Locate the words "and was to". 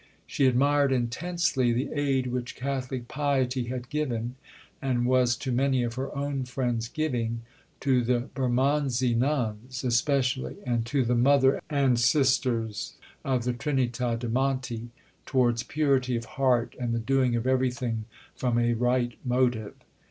4.81-5.51